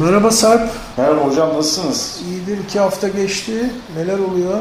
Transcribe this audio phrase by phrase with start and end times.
[0.00, 0.70] Merhaba Sarp.
[0.96, 2.22] Merhaba hocam nasılsınız?
[2.28, 3.70] İyidir iki hafta geçti.
[3.96, 4.58] Neler oluyor?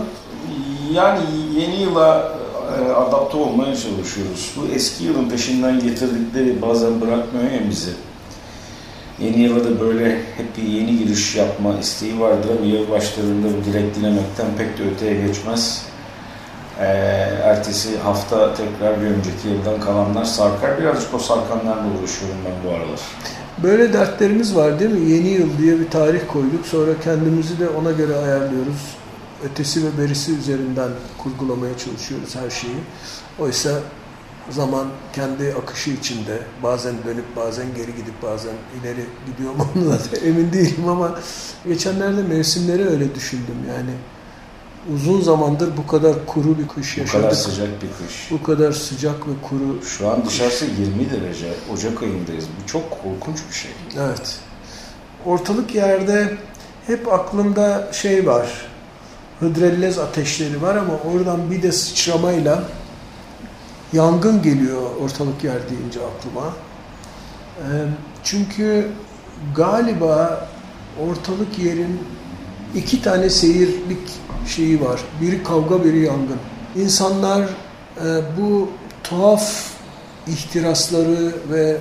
[0.94, 1.20] Yani
[1.55, 2.31] yeni yıla
[2.77, 4.55] e, adapte olmaya çalışıyoruz.
[4.58, 7.91] Bu eski yılın peşinden getirdikleri bazen bırakmıyor ya bizi.
[9.20, 13.66] Yeni yıla da böyle hep bir yeni giriş yapma isteği vardır ama yıl başlarında bu
[13.66, 15.86] dilek dilemekten pek de öteye geçmez.
[16.80, 16.86] E,
[17.44, 20.80] ertesi hafta tekrar bir önceki yıldan kalanlar sarkar.
[20.80, 23.00] Birazcık o sarkanlarla uğraşıyorum ben bu aralar.
[23.64, 25.11] Böyle dertlerimiz var değil mi?
[25.11, 26.66] Yeni yıl diye bir tarih koyduk.
[26.66, 28.95] Sonra kendimizi de ona göre ayarlıyoruz.
[29.44, 32.78] Ötesi ve berisi üzerinden kurgulamaya çalışıyoruz her şeyi.
[33.39, 33.80] Oysa
[34.50, 39.53] zaman kendi akışı içinde bazen dönüp bazen geri gidip bazen ileri gidiyor
[40.14, 41.19] da emin değilim ama
[41.67, 43.92] geçenlerde mevsimleri öyle düşündüm yani.
[44.94, 47.22] Uzun zamandır bu kadar kuru bir kış Bu yaşadık.
[47.23, 48.31] kadar sıcak bir kış.
[48.31, 49.86] Bu kadar sıcak ve kuru.
[49.86, 51.53] Şu an dışarısı 20 derece.
[51.73, 52.45] Ocak ayındayız.
[52.64, 53.72] Bu çok korkunç bir şey.
[54.00, 54.39] Evet.
[55.25, 56.38] Ortalık yerde
[56.88, 58.47] hep aklımda şey var.
[59.39, 62.63] Hıdrellez ateşleri var ama oradan bir de sıçramayla
[63.94, 66.53] yangın geliyor ortalık yer deyince aklıma.
[67.58, 67.63] Ee,
[68.23, 68.88] Çünkü
[69.56, 70.47] galiba
[71.09, 72.00] ortalık yerin
[72.75, 74.00] iki tane seyirlik
[74.47, 74.99] şeyi var.
[75.21, 76.39] Biri kavga, biri yangın.
[76.75, 78.06] İnsanlar e,
[78.39, 78.69] bu
[79.03, 79.72] tuhaf
[80.28, 81.78] ihtirasları ve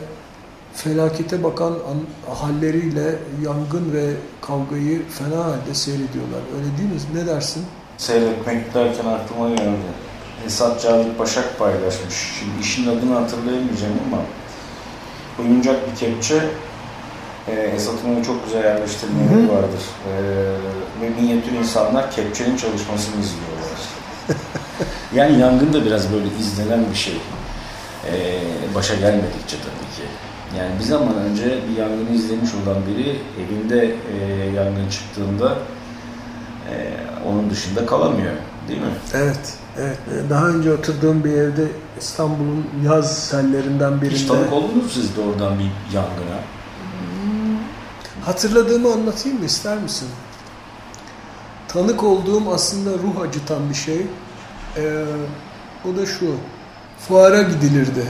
[0.75, 3.15] felakete bakan an- halleriyle
[3.45, 4.11] yangın ve
[4.41, 6.41] kavgayı fena halde seyrediyorlar.
[6.57, 7.21] Öyle değil mi?
[7.23, 7.65] Ne dersin?
[7.99, 9.77] Seyretmek derken aklıma geldi.
[10.47, 12.15] Esat Cavit Başak paylaşmış.
[12.39, 14.23] Şimdi işin adını hatırlayamayacağım ama
[15.41, 16.41] oyuncak bir kepçe
[17.49, 19.83] e, Esat'ın onu çok güzel yerleştirmeleri vardır.
[20.09, 20.13] E,
[21.01, 23.81] ve minyatür insanlar kepçenin çalışmasını izliyorlar.
[25.15, 27.17] yani yangın da biraz böyle izlenen bir şey.
[28.07, 28.41] E,
[28.75, 30.09] başa gelmedikçe tabii ki.
[30.59, 35.59] Yani bir zaman önce bir yangını izlemiş olan biri evinde e, yangın çıktığında
[36.71, 36.75] e,
[37.29, 38.33] onun dışında kalamıyor.
[38.69, 38.87] Değil mi?
[39.15, 39.55] Evet.
[39.79, 39.99] Evet.
[40.31, 41.67] Daha önce oturduğum bir evde
[42.01, 46.39] İstanbul'un yaz sellerinden birinde Hiç tanık oldunuz siz de oradan bir yangına?
[48.27, 50.09] Hatırladığımı anlatayım mı ister misin?
[51.69, 54.07] Tanık olduğum aslında ruh acıtan bir şey.
[54.77, 55.05] Ee,
[55.85, 56.35] o da şu.
[57.09, 58.07] Fuara gidilirdi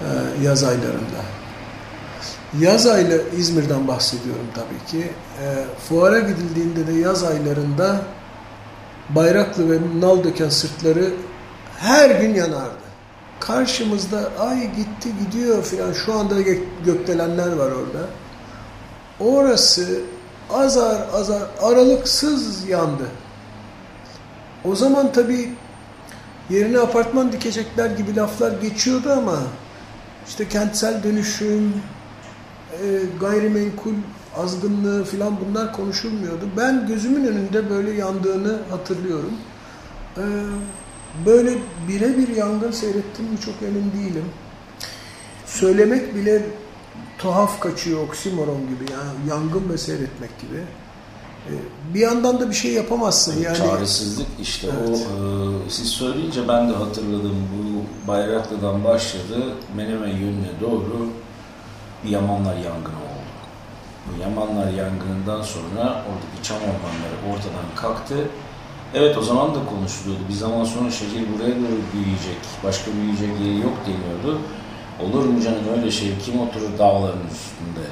[0.00, 0.08] e,
[0.44, 1.22] yaz aylarında.
[2.60, 5.10] Yaz aylı İzmir'den bahsediyorum tabii ki.
[5.42, 8.02] E, fuara gidildiğinde de yaz aylarında
[9.08, 11.10] bayraklı ve nal döken sırtları
[11.78, 12.82] her gün yanardı.
[13.40, 18.06] Karşımızda ay gitti gidiyor filan şu anda gö- gökdelenler var orada.
[19.20, 20.00] Orası
[20.50, 23.08] azar azar aralıksız yandı.
[24.64, 25.52] O zaman tabii
[26.50, 29.38] yerine apartman dikecekler gibi laflar geçiyordu ama
[30.28, 31.74] işte kentsel dönüşüm,
[32.72, 32.86] e,
[33.20, 33.94] gayrimenkul
[34.36, 36.48] azgınlığı filan bunlar konuşulmuyordu.
[36.56, 39.32] Ben gözümün önünde böyle yandığını hatırlıyorum.
[40.16, 40.24] E,
[41.26, 41.50] böyle
[41.88, 44.24] birebir yangın seyrettim mi çok emin değilim.
[45.46, 46.42] Söylemek bile
[47.18, 50.60] tuhaf kaçıyor oksimoron gibi yani yangın ve seyretmek gibi.
[51.48, 51.52] E,
[51.94, 53.56] bir yandan da bir şey yapamazsın yani.
[53.56, 54.88] Çaresizlik işte Evet.
[54.88, 61.08] o e, siz söyleyince ben de hatırladım bu Bayraklı'dan başladı Menemen yönüne doğru
[62.08, 63.32] Yamanlar yangını oldu.
[64.06, 68.14] Bu Yamanlar yangınından sonra oradaki çam ormanları ortadan kalktı.
[68.94, 70.22] Evet o zaman da konuşuluyordu.
[70.28, 72.40] Bir zaman sonra şehir buraya doğru büyüyecek.
[72.64, 74.40] Başka büyüyecek yeri yok deniyordu.
[75.04, 76.18] Olur mu canım öyle şey?
[76.18, 77.86] Kim oturur dağların üstünde?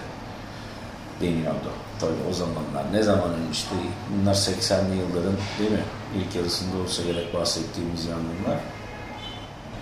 [1.20, 1.70] deniyordu.
[2.00, 2.92] Tabii o zamanlar.
[2.92, 3.70] Ne zaman işte
[4.10, 5.84] bunlar 80'li yılların değil mi?
[6.16, 8.58] İlk yarısında olsa gerek bahsettiğimiz yangınlar.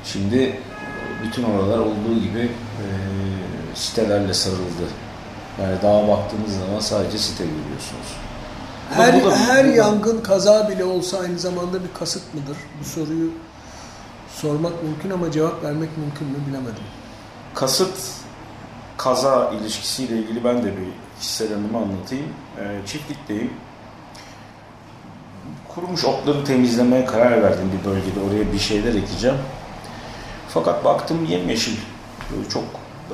[0.04, 0.60] Şimdi
[1.24, 2.40] bütün oralar olduğu gibi
[2.82, 2.84] e,
[3.74, 4.86] sitelerle sarıldı.
[5.62, 8.08] Yani dağa baktığınız zaman sadece site görüyorsunuz.
[8.90, 12.56] Her, bu da- her bu yangın kaza bile olsa aynı zamanda bir kasıt mıdır?
[12.80, 13.30] Bu soruyu
[14.36, 16.84] sormak mümkün ama cevap vermek mümkün mü bilemedim.
[17.58, 17.98] Kasıt
[18.96, 22.26] kaza ilişkisiyle ilgili ben de bir kişisel anlatayım.
[22.58, 23.50] E, çiftlikteyim.
[25.68, 28.20] Kurumuş otları temizlemeye karar verdim bir bölgede.
[28.28, 29.36] Oraya bir şeyler ekeceğim.
[30.48, 31.76] Fakat baktım yemyeşil.
[32.32, 32.64] Böyle çok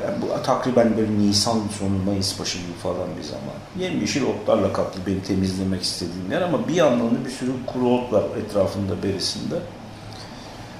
[0.02, 3.55] yani bu takriben böyle Nisan sonu Mayıs başı gibi falan bir zaman.
[3.79, 8.37] Yemyeşil otlarla kaplı beni temizlemek istediğim yer ama bir yandan da bir sürü kuru ot
[8.37, 9.55] etrafında berisinde.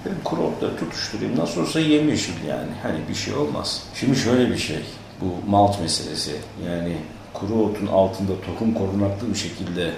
[0.05, 1.39] Dedim kuru otları tutuşturayım.
[1.39, 2.71] Nasıl olsa yemyeşil yani.
[2.83, 3.83] Hani bir şey olmaz.
[3.95, 4.81] Şimdi şöyle bir şey.
[5.21, 6.37] Bu malt meselesi.
[6.67, 6.97] Yani
[7.33, 9.91] kuru otun altında tohum korunaklı bir şekilde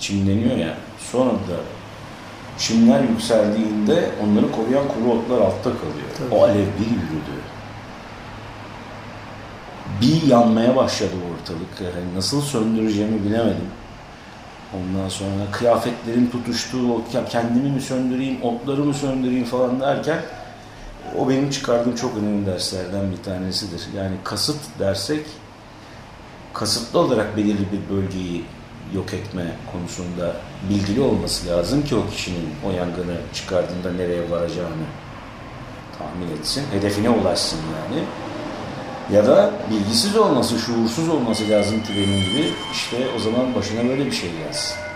[0.00, 0.74] çimleniyor ya.
[1.12, 1.56] Sonra da
[2.58, 6.08] çimler yükseldiğinde onları koruyan kuru otlar altta kalıyor.
[6.18, 6.34] Tabii.
[6.34, 7.42] O alev bir yürüdü.
[10.00, 11.94] Bir yanmaya başladı ortalık.
[11.94, 13.70] Yani nasıl söndüreceğimi bilemedim.
[14.76, 16.78] Ondan sonra kıyafetlerim tutuştu,
[17.30, 20.22] kendimi mi söndüreyim, otları mı söndüreyim falan derken
[21.18, 23.82] o benim çıkardığım çok önemli derslerden bir tanesidir.
[23.96, 25.26] Yani kasıt dersek
[26.52, 28.44] kasıtlı olarak belirli bir bölgeyi
[28.94, 30.36] yok etme konusunda
[30.70, 34.86] bilgili olması lazım ki o kişinin o yangını çıkardığında nereye varacağını
[35.98, 38.02] tahmin etsin, hedefine ulaşsın yani.
[39.12, 42.50] Ya da bilgisiz olması, şuursuz olması lazım benim gibi.
[42.72, 44.91] İşte o zaman başına böyle bir şey gelsin.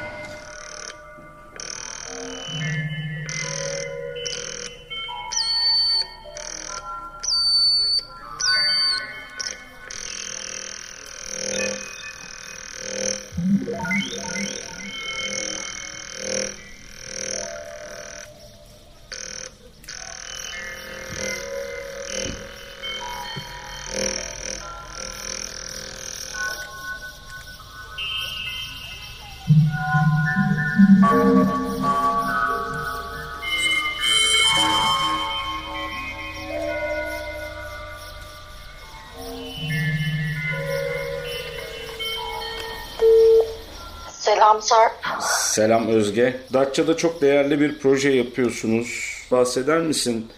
[44.26, 44.92] Selam Sarp.
[45.30, 46.36] Selam Özge.
[46.52, 48.88] Datça'da çok değerli bir proje yapıyorsunuz.
[49.30, 50.32] Bahseder misin?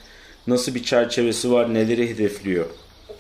[0.47, 2.67] Nasıl bir çerçevesi var, neleri hedefliyor?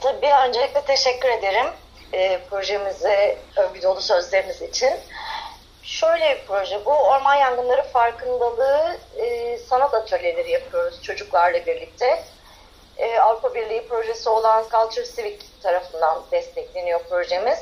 [0.00, 1.66] Tabii öncelikle teşekkür ederim
[2.12, 4.90] e, projemize övgü dolu sözleriniz için.
[5.82, 12.24] Şöyle bir proje bu orman yangınları farkındalığı e, sanat atölyeleri yapıyoruz çocuklarla birlikte.
[12.98, 17.58] E, Avrupa Birliği projesi olan Culture Civic tarafından destekleniyor projemiz.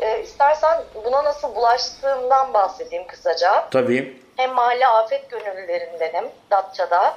[0.00, 3.68] E, istersen buna nasıl bulaştığımdan bahsedeyim kısaca.
[3.70, 4.20] Tabii.
[4.36, 7.16] Hem mahalle afet gönüllülerindenim Datça'da.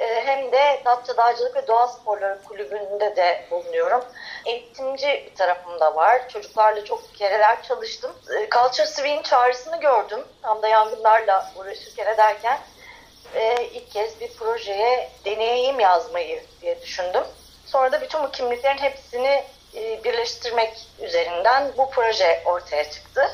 [0.00, 4.04] Ee, hem de Datça Dağcılık ve Doğa Sporları Kulübü'nde de bulunuyorum.
[4.46, 6.28] Eğitimci bir tarafım da var.
[6.28, 8.12] Çocuklarla çok kereler çalıştım.
[8.30, 10.20] Ee, Culture Civic'in çağrısını gördüm.
[10.42, 12.58] Tam da yangınlarla uğraşırken ederken
[13.34, 17.24] e, ilk kez bir projeye deneyim yazmayı diye düşündüm.
[17.66, 19.44] Sonra da bütün bu kimliklerin hepsini
[19.74, 23.30] e, birleştirmek üzerinden bu proje ortaya çıktı.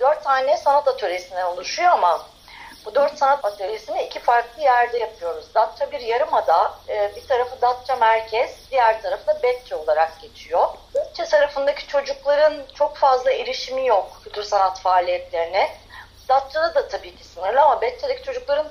[0.00, 2.26] Dört tane sanat atölyesinden oluşuyor ama
[2.84, 5.54] bu dört sanat atölyesini iki farklı yerde yapıyoruz.
[5.54, 10.68] Datça bir yarımada, e, bir tarafı Datça merkez, diğer tarafı da Betçe olarak geçiyor.
[10.94, 15.76] Betçe tarafındaki çocukların çok fazla erişimi yok kültür sanat faaliyetlerine.
[16.28, 18.68] Datça'da da tabii ki sınırlı ama Betçe'deki çocukların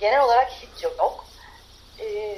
[0.00, 1.24] genel olarak hiç yok.
[2.00, 2.36] E,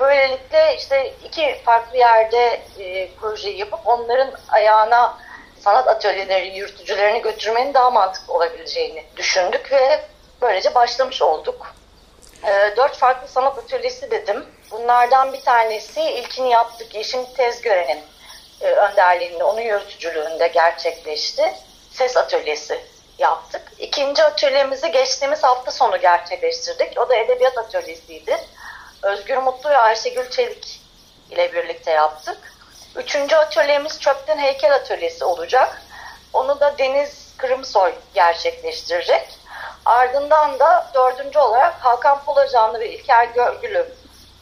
[0.00, 5.18] Böylelikle işte iki farklı yerde e, projeyi yapıp onların ayağına
[5.64, 10.04] sanat atölyeleri, yürütücülerini götürmenin daha mantıklı olabileceğini düşündük ve
[10.40, 11.74] böylece başlamış olduk.
[12.46, 14.46] E, dört farklı sanat atölyesi dedim.
[14.70, 18.00] Bunlardan bir tanesi ilkini yaptık Yeşim Tezgören'in
[18.60, 21.54] e, önderliğinde, onun yürütücülüğünde gerçekleşti.
[21.92, 22.80] Ses atölyesi
[23.18, 23.62] yaptık.
[23.78, 26.98] İkinci atölyemizi geçtiğimiz hafta sonu gerçekleştirdik.
[26.98, 28.36] O da edebiyat atölyesiydi.
[29.02, 30.80] Özgür Mutlu ve Ayşegül Çelik
[31.30, 32.38] ile birlikte yaptık.
[32.96, 35.82] Üçüncü atölyemiz Çöpten Heykel Atölyesi olacak.
[36.32, 39.38] Onu da Deniz Kırımsoy gerçekleştirecek.
[39.84, 43.86] Ardından da dördüncü olarak Hakan Polacanlı ve İlker Görgülü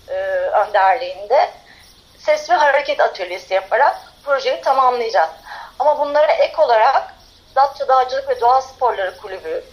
[0.09, 1.51] e, önderliğinde
[2.19, 5.31] ses ve hareket atölyesi yaparak projeyi tamamlayacağız.
[5.79, 7.15] Ama bunlara ek olarak
[7.57, 9.65] Datça Dağcılık ve Doğa Sporları Kulübü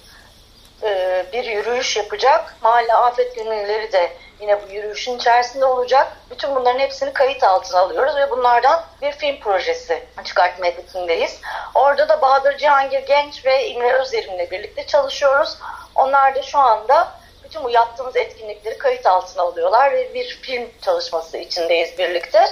[0.83, 2.55] e, bir yürüyüş yapacak.
[2.61, 6.17] Mahalle afet gönüllüleri de yine bu yürüyüşün içerisinde olacak.
[6.31, 11.39] Bütün bunların hepsini kayıt altına alıyoruz ve bunlardan bir film projesi çıkartma hedefindeyiz.
[11.75, 15.57] Orada da Bahadır Cihangir Genç ve İmre Özlerim'le birlikte çalışıyoruz.
[15.95, 17.11] Onlar da şu anda
[17.43, 22.47] bütün bu yaptığımız etkinlikleri kayıt altına alıyorlar ve bir film çalışması içindeyiz birlikte.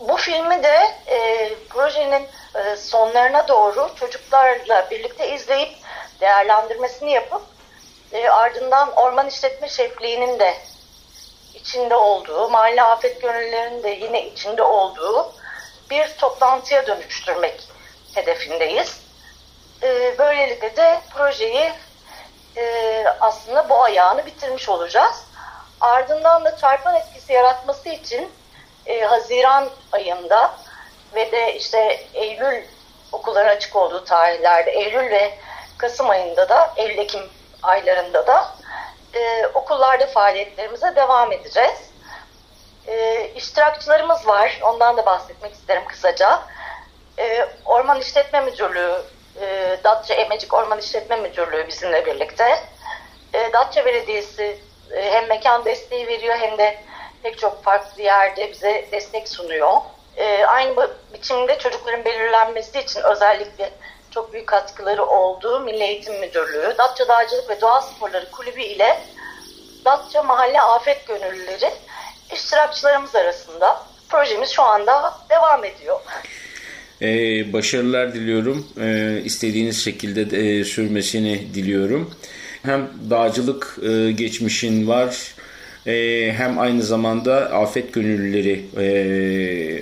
[0.00, 5.74] Bu filmi de e, projenin e, sonlarına doğru çocuklarla birlikte izleyip
[6.20, 7.42] değerlendirmesini yapıp
[8.12, 10.54] e, ardından orman işletme şefliğinin de
[11.64, 15.32] içinde olduğu, mahalle afet gönüllerinin de yine içinde olduğu
[15.90, 17.68] bir toplantıya dönüştürmek
[18.14, 19.00] hedefindeyiz.
[19.82, 21.72] E, böylelikle de projeyi
[22.56, 25.24] e, aslında bu ayağını bitirmiş olacağız.
[25.80, 28.32] Ardından da çarpan etkisi yaratması için
[28.86, 30.54] e, Haziran ayında
[31.14, 32.64] ve de işte Eylül
[33.12, 35.38] okulların açık olduğu tarihlerde Eylül ve
[35.78, 37.30] Kasım ayında da Eylül-Ekim
[37.62, 38.54] aylarında da
[39.14, 41.90] e, okullarda faaliyetlerimize devam edeceğiz.
[42.86, 44.58] E, iştirakçılarımız var.
[44.62, 46.42] Ondan da bahsetmek isterim kısaca.
[47.18, 49.02] E, Orman İşletme Müdürlüğü,
[49.40, 52.58] e, Datça Emecik Orman İşletme Müdürlüğü bizimle birlikte.
[53.32, 54.58] E, Datça Belediyesi
[54.90, 56.78] e, hem mekan desteği veriyor hem de
[57.22, 59.80] pek çok farklı yerde bize destek sunuyor.
[60.16, 63.70] E, aynı biçimde çocukların belirlenmesi için özellikle
[64.14, 68.98] çok büyük katkıları olduğu Milli Eğitim Müdürlüğü, Datça Dağcılık ve Doğa Sporları Kulübü ile
[69.84, 71.70] Datça Mahalle Afet Gönüllüleri
[72.34, 76.00] iştirakçılarımız arasında projemiz şu anda devam ediyor.
[77.02, 78.66] Ee, başarılar diliyorum.
[78.80, 82.14] Ee, istediğiniz şekilde de, e, sürmesini diliyorum.
[82.62, 85.34] Hem dağcılık e, geçmişin var
[85.86, 88.84] e, hem aynı zamanda afet gönüllüleri e,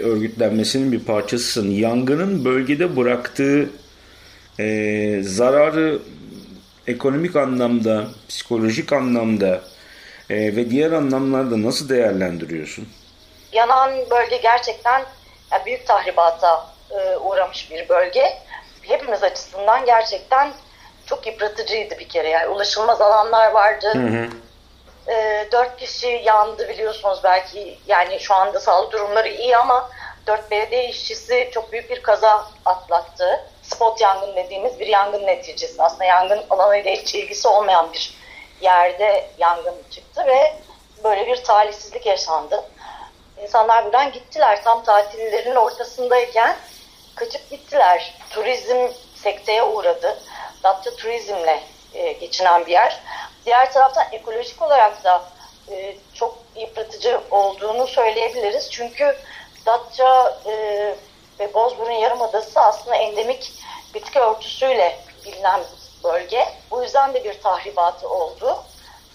[0.03, 1.71] örgütlenmesinin bir parçasısın.
[1.71, 3.71] Yangının bölgede bıraktığı
[4.59, 5.99] e, zararı
[6.87, 9.61] ekonomik anlamda, psikolojik anlamda
[10.31, 12.89] e, ve diğer anlamlarda nasıl değerlendiriyorsun?
[13.53, 15.05] Yanan bölge gerçekten
[15.53, 18.39] yani büyük tahribata e, uğramış bir bölge.
[18.83, 20.53] Hepimiz açısından gerçekten
[21.07, 22.29] çok yıpratıcıydı bir kere.
[22.29, 23.87] Yani ulaşılmaz alanlar vardı.
[23.95, 24.29] Hı hı.
[25.13, 27.79] E, dört kişi yandı biliyorsunuz belki.
[27.87, 29.91] Yani şu anda sağlık durumları iyi ama
[30.26, 33.47] dört belediye işçisi çok büyük bir kaza atlattı.
[33.62, 35.83] Spot yangın dediğimiz bir yangın neticesi.
[35.83, 38.14] Aslında yangın alanıyla hiç ilgisi olmayan bir
[38.61, 40.57] yerde yangın çıktı ve
[41.05, 42.64] böyle bir talihsizlik yaşandı.
[43.43, 46.57] İnsanlar buradan gittiler tam tatillerin ortasındayken
[47.14, 48.14] kaçıp gittiler.
[48.31, 50.19] Turizm sekteye uğradı.
[50.62, 51.61] Datça turizmle
[51.95, 53.00] e, geçinen bir yer.
[53.47, 55.23] Diğer taraftan ekolojik olarak da
[55.71, 58.71] e, çok yıpratıcı olduğunu söyleyebiliriz.
[58.71, 59.17] Çünkü
[59.66, 60.52] Datça e,
[61.40, 63.52] ve Bozburun Yarımadası aslında endemik
[63.95, 65.61] bitki örtüsüyle bilinen
[66.04, 66.49] bölge.
[66.71, 68.64] Bu yüzden de bir tahribatı oldu.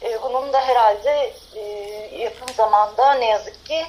[0.01, 1.61] E, bunun da herhalde e,
[2.17, 3.85] yakın zamanda ne yazık ki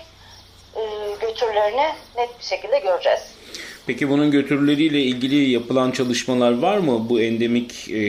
[0.76, 0.82] e,
[1.20, 3.38] götürlerini net bir şekilde göreceğiz.
[3.87, 7.09] Peki bunun götürüleriyle ilgili yapılan çalışmalar var mı?
[7.09, 8.00] Bu endemik e,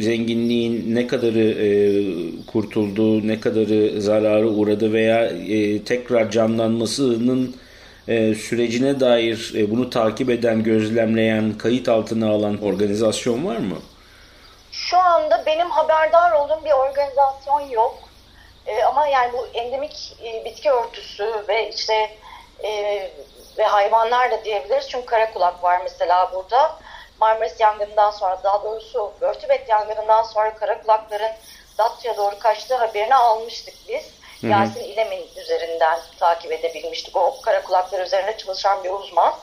[0.00, 1.68] zenginliğin ne kadarı e,
[2.46, 7.56] kurtuldu, ne kadarı zararı uğradı veya e, tekrar canlanmasının
[8.08, 13.76] e, sürecine dair e, bunu takip eden, gözlemleyen, kayıt altına alan organizasyon var mı?
[14.72, 17.98] Şu anda benim haberdar olduğum bir organizasyon yok.
[18.66, 21.94] E, ama yani bu endemik e, bitki örtüsü ve işte
[22.64, 23.10] e,
[23.58, 24.88] ve hayvanlar da diyebiliriz.
[24.88, 26.76] Çünkü kara kulak var mesela burada.
[27.20, 31.32] Marmaris yangından sonra daha doğrusu Börtübet yangından sonra kara kulakların
[31.78, 34.04] Datça'ya doğru kaçtığı haberini almıştık biz.
[34.40, 34.50] Hı hı.
[34.50, 37.16] Yasin İlem'in üzerinden takip edebilmiştik.
[37.16, 39.34] O kara kulaklar üzerinde çalışan bir uzman.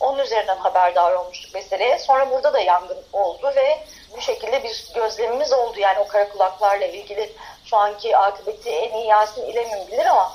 [0.00, 1.98] Onun üzerinden haberdar olmuştuk meseleye.
[1.98, 3.78] Sonra burada da yangın oldu ve
[4.16, 5.80] bu şekilde bir gözlemimiz oldu.
[5.80, 7.32] Yani o kara kulaklarla ilgili
[7.64, 10.32] şu anki akıbeti en iyi Yasin İlem'in bilir ama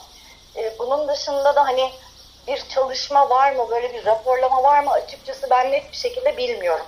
[0.56, 1.92] e, bunun dışında da hani
[2.48, 6.86] bir çalışma var mı, böyle bir raporlama var mı açıkçası ben net bir şekilde bilmiyorum.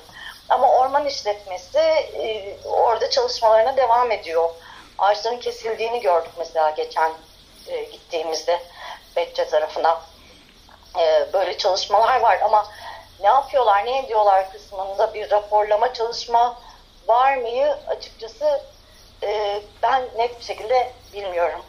[0.50, 4.50] Ama orman işletmesi e, orada çalışmalarına devam ediyor.
[4.98, 7.12] Ağaçların kesildiğini gördük mesela geçen
[7.68, 8.60] e, gittiğimizde
[9.16, 10.02] Betçe tarafına.
[11.00, 12.68] E, böyle çalışmalar var ama
[13.20, 16.62] ne yapıyorlar, ne ediyorlar kısmında bir raporlama çalışma
[17.08, 18.62] var mıyı açıkçası
[19.84, 21.62] ben net bir şekilde bilmiyorum.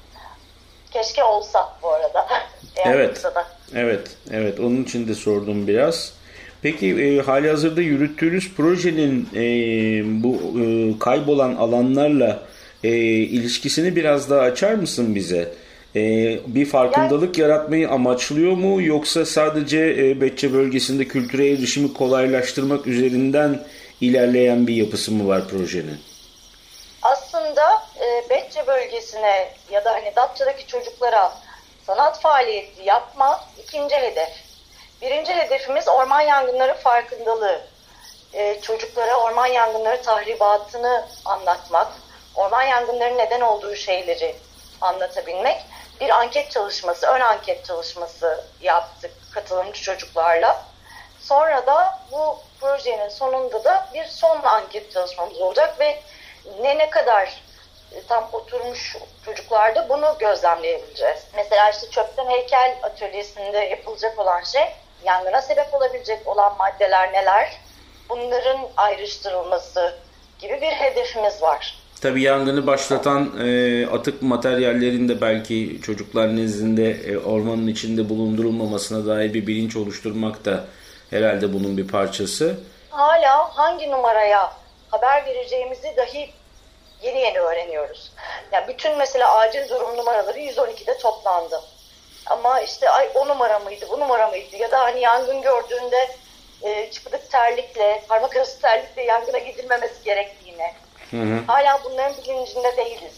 [0.91, 2.27] Keşke olsa bu arada.
[2.85, 3.27] evet.
[3.75, 4.61] Evet, evet.
[4.61, 6.13] Onun için de sordum biraz.
[6.63, 9.43] Peki e, hali hazırda yürüttüğünüz projenin e,
[10.23, 12.43] bu e, kaybolan alanlarla
[12.85, 15.53] e, ilişkisini biraz daha açar mısın bize?
[15.97, 16.01] E,
[16.47, 23.63] bir farkındalık yani, yaratmayı amaçlıyor mu yoksa sadece e, Betçe bölgesinde kültüre erişimi kolaylaştırmak üzerinden
[24.01, 26.10] ilerleyen bir yapısı mı var projenin?
[28.01, 31.33] E, Betçe bölgesine ya da hani Datça'daki çocuklara
[31.87, 34.31] sanat faaliyeti yapma ikinci hedef.
[35.03, 37.61] Birinci hedefimiz orman yangınları farkındalığı.
[38.35, 41.93] Ee, çocuklara orman yangınları tahribatını anlatmak,
[42.35, 44.37] orman yangınları neden olduğu şeyleri
[44.81, 45.65] anlatabilmek.
[46.01, 50.63] Bir anket çalışması, ön anket çalışması yaptık katılımcı çocuklarla.
[51.21, 56.03] Sonra da bu projenin sonunda da bir son anket çalışmamız olacak ve
[56.61, 57.50] ne ne kadar e,
[58.09, 61.19] tam oturmuş çocuklarda bunu gözlemleyebileceğiz.
[61.37, 64.65] Mesela işte çöpten heykel atölyesinde yapılacak olan şey
[65.05, 67.61] yangına sebep olabilecek olan maddeler neler?
[68.09, 69.95] Bunların ayrıştırılması
[70.39, 71.81] gibi bir hedefimiz var.
[72.01, 79.35] Tabii yangını başlatan e, atık materyallerin de belki çocuklar nezdinde e, ormanın içinde bulundurulmamasına dair
[79.35, 80.65] bir bilinç oluşturmak da
[81.11, 82.61] herhalde bunun bir parçası.
[82.91, 84.53] Hala hangi numaraya
[84.91, 86.31] haber vereceğimizi dahi
[87.03, 88.13] yeni yeni öğreniyoruz.
[88.53, 91.63] Yani bütün mesela acil durum numaraları 112'de toplandı.
[92.27, 96.09] Ama işte ay o numara mıydı, bu numara mıydı ya da hani yangın gördüğünde
[96.63, 100.75] e, çıpıdık terlikle, parmak arası terlikle yangına gidilmemesi gerektiğini.
[101.11, 101.45] Hı hı.
[101.47, 103.15] Hala bunların bilincinde değiliz.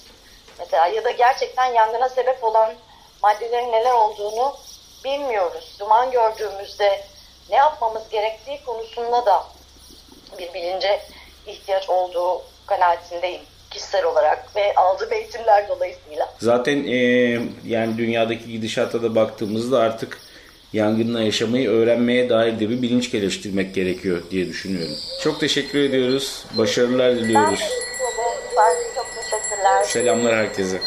[0.58, 2.74] Mesela ya da gerçekten yangına sebep olan
[3.22, 4.56] maddelerin neler olduğunu
[5.04, 5.76] bilmiyoruz.
[5.80, 7.04] Duman gördüğümüzde
[7.50, 9.44] ne yapmamız gerektiği konusunda da
[10.38, 11.00] bir bilince
[11.46, 16.28] ihtiyaç olduğu kanaatindeyim kişisel olarak ve aldığım eğitimler dolayısıyla.
[16.38, 16.96] Zaten e,
[17.66, 20.18] yani dünyadaki gidişata da baktığımızda artık
[20.72, 24.94] yangınla yaşamayı öğrenmeye dair de bir bilinç geliştirmek gerekiyor diye düşünüyorum.
[25.22, 26.44] Çok teşekkür ediyoruz.
[26.58, 27.60] Başarılar Ben diliyoruz.
[27.60, 27.72] ederim.
[28.56, 29.84] Ben çok teşekkürler.
[29.84, 30.80] Selamlar herkese.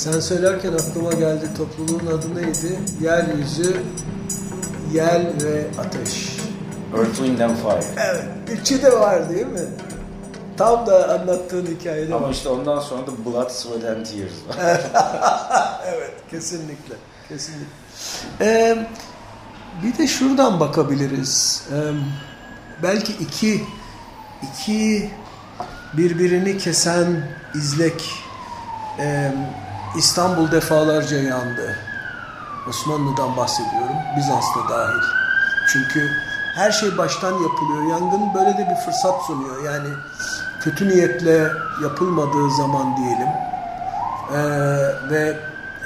[0.00, 2.80] Sen söylerken aklıma geldi topluluğun adı neydi?
[3.00, 3.82] Yeryüzü,
[4.92, 6.36] yel ve ateş.
[6.96, 7.94] Earth, Wind and Fire.
[7.96, 9.66] Evet, üçü de var değil mi?
[10.56, 12.32] Tam da anlattığın hikayede Ama var.
[12.32, 14.80] işte ondan sonra da Blood, Sweat and Tears var.
[15.86, 16.94] evet, kesinlikle.
[17.28, 17.66] Kesinlikle.
[18.40, 18.86] Ee,
[19.82, 21.62] bir de şuradan bakabiliriz.
[21.72, 21.76] Ee,
[22.82, 23.64] belki iki
[24.42, 25.10] iki
[25.96, 28.10] birbirini kesen izlek
[28.98, 29.32] ee,
[29.96, 31.76] İstanbul defalarca yandı.
[32.68, 33.96] Osmanlı'dan bahsediyorum.
[34.16, 35.02] Bizans'ta dahil.
[35.72, 36.10] Çünkü
[36.54, 37.82] her şey baştan yapılıyor.
[37.90, 39.64] Yangın böyle de bir fırsat sunuyor.
[39.64, 39.88] Yani
[40.60, 41.48] kötü niyetle
[41.82, 43.28] yapılmadığı zaman diyelim.
[44.32, 44.38] Ee,
[45.10, 45.38] ve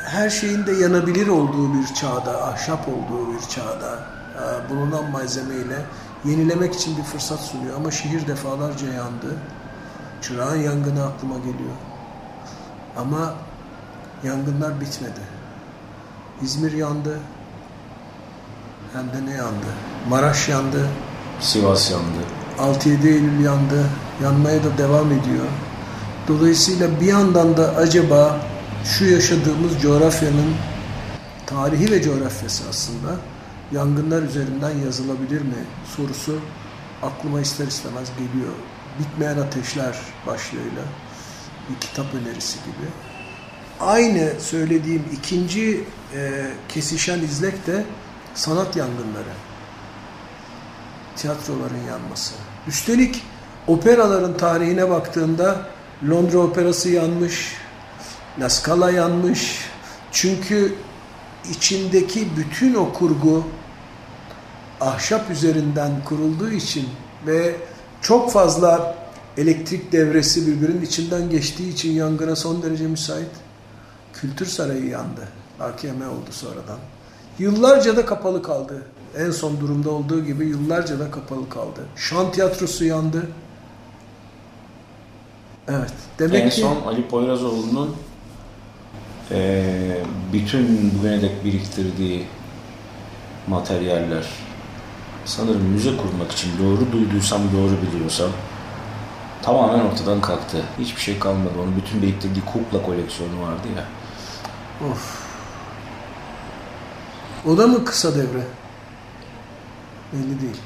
[0.04, 3.98] her şeyin de yanabilir olduğu bir çağda, ahşap olduğu bir çağda
[4.34, 5.78] e, bulunan malzemeyle
[6.24, 7.76] yenilemek için bir fırsat sunuyor.
[7.76, 9.36] Ama şehir defalarca yandı.
[10.22, 11.76] Çırağın yangını aklıma geliyor.
[12.96, 13.34] Ama
[14.24, 15.20] yangınlar bitmedi.
[16.42, 17.18] İzmir yandı.
[18.92, 19.66] Hem de ne yandı?
[20.08, 20.88] Maraş yandı.
[21.40, 22.18] Sivas yandı.
[22.58, 23.84] 6-7 Eylül yandı.
[24.22, 25.46] Yanmaya da devam ediyor.
[26.28, 28.40] Dolayısıyla bir yandan da acaba
[28.84, 30.54] şu yaşadığımız coğrafyanın
[31.46, 33.16] tarihi ve coğrafyası aslında
[33.72, 35.64] yangınlar üzerinden yazılabilir mi
[35.96, 36.38] sorusu
[37.02, 38.52] aklıma ister istemez geliyor.
[38.98, 40.82] Bitmeyen Ateşler başlığıyla
[41.70, 42.88] bir kitap önerisi gibi.
[43.80, 45.84] Aynı söylediğim ikinci
[46.14, 47.84] e, kesişen izlek de
[48.34, 49.34] sanat yangınları
[51.16, 52.34] tiyatroların yanması.
[52.68, 53.22] Üstelik
[53.66, 55.66] operaların tarihine baktığında
[56.08, 57.52] Londra Operası yanmış,
[58.40, 59.58] La Scala yanmış.
[60.12, 60.74] Çünkü
[61.50, 63.44] içindeki bütün o kurgu
[64.80, 66.88] ahşap üzerinden kurulduğu için
[67.26, 67.56] ve
[68.02, 68.96] çok fazla
[69.36, 73.43] elektrik devresi birbirinin içinden geçtiği için yangına son derece müsait.
[74.20, 75.28] Kültür Sarayı yandı.
[75.60, 76.78] AKM oldu sonradan.
[77.38, 78.82] Yıllarca da kapalı kaldı.
[79.18, 81.80] En son durumda olduğu gibi yıllarca da kapalı kaldı.
[81.96, 83.26] Şan tiyatrosu yandı.
[85.68, 85.92] Evet.
[86.18, 87.96] Demek en ki son Ali Poyrazoğlu'nun
[89.30, 92.26] eee bütün bugüne dek biriktirdiği
[93.48, 94.26] materyaller
[95.24, 98.30] sanırım müze kurmak için doğru duyduysam, doğru biliyorsam
[99.42, 100.62] tamamen ortadan kalktı.
[100.78, 101.52] Hiçbir şey kalmadı.
[101.62, 103.84] Onun bütün biriktirdiği kukla koleksiyonu vardı ya.
[104.80, 105.24] Of.
[107.46, 108.42] O da mı kısa devre?
[110.12, 110.56] Belli değil.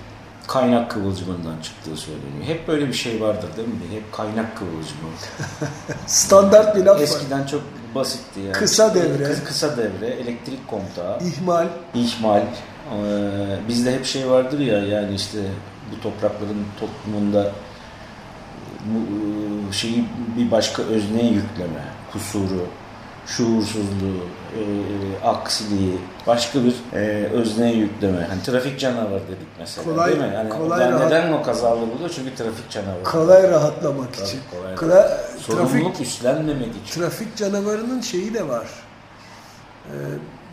[0.46, 2.44] Kaynak kıvılcımından çıktığı söyleniyor.
[2.44, 3.74] Hep böyle bir şey vardır değil mi?
[3.90, 5.10] Hep kaynak kıvılcımı.
[6.06, 7.02] Standart bir laf var.
[7.02, 7.62] Eskiden çok
[7.94, 8.52] basitti yani.
[8.52, 9.24] Kısa devre.
[9.24, 11.18] Kısa, kısa devre, elektrik kontağı.
[11.20, 11.66] İhmal.
[11.94, 12.40] İhmal.
[12.40, 15.38] Ee, bizde hep şey vardır ya yani işte
[15.92, 17.52] bu toprakların toplumunda
[18.84, 20.04] bu e, şeyi
[20.36, 22.66] bir başka özneye yükleme, kusuru,
[23.28, 24.18] şuursuzluğu,
[24.56, 24.60] e,
[25.26, 26.98] aksiliği başka bir e,
[27.32, 28.26] özneye yükleme.
[28.30, 30.30] Hani trafik canavarı dedik mesela Kolay- değil mi?
[30.34, 32.10] Yani kolay rahat- neden o kazalı buluyor?
[32.16, 33.02] Çünkü trafik canavarı.
[33.04, 34.40] Kolay rahatlamak Tabii, için.
[34.50, 37.00] kolay Kla- Sorumluluk trafik, üstlenmemek için.
[37.00, 38.66] trafik canavarının şeyi de var.
[39.86, 39.90] Ee,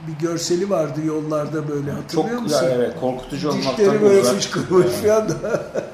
[0.08, 2.66] bir görseli vardı yollarda böyle hatırlıyor Çok musun?
[2.72, 4.36] evet korkutucu olmaktan böyle uzak.
[4.36, 5.10] fışkırmış Evet.
[5.12, 5.36] falan da.